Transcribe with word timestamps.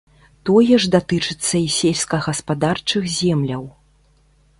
Тое 0.49 0.75
ж 0.85 0.89
датычыцца 0.95 1.55
і 1.65 1.67
сельскагаспадарчых 1.75 3.03
земляў. 3.19 3.63